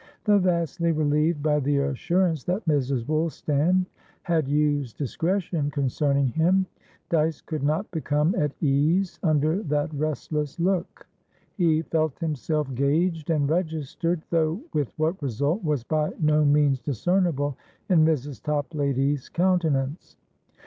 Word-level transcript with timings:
Though 0.23 0.39
vastly 0.39 0.91
relieved 0.91 1.43
by 1.43 1.59
the 1.59 1.77
assurance 1.77 2.43
that 2.45 2.65
Mrs. 2.65 3.05
Woolstan 3.07 3.85
had 4.23 4.47
used 4.47 4.97
discretion 4.97 5.69
concerning 5.69 6.29
him, 6.29 6.65
Dyce 7.11 7.39
could 7.41 7.61
not 7.61 7.91
become 7.91 8.33
at 8.33 8.51
ease 8.63 9.19
under 9.21 9.61
that 9.61 9.93
restless 9.93 10.59
look: 10.59 11.05
he 11.55 11.83
felt 11.83 12.17
himself 12.17 12.73
gauged 12.73 13.29
and 13.29 13.47
registered, 13.47 14.23
though 14.31 14.63
with 14.73 14.91
what 14.97 15.21
result 15.21 15.63
was 15.63 15.83
by 15.83 16.13
no 16.19 16.43
means 16.43 16.79
discernible 16.79 17.55
in 17.87 18.03
Mrs. 18.03 18.41
Toplady's 18.41 19.29
countenance. 19.29 20.17